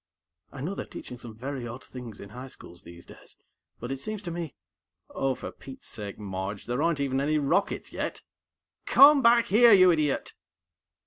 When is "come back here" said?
8.87-9.71